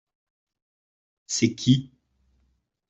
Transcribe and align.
C’est 1.27 1.53
qui? 1.53 1.91